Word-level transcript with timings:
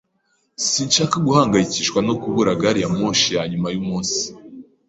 Sinshaka 0.69 1.15
guhangayikishwa 1.25 1.99
no 2.07 2.13
kubura 2.21 2.59
gari 2.61 2.79
ya 2.83 2.89
moshi 2.97 3.29
yanyuma 3.37 3.67
yumunsi. 3.75 4.21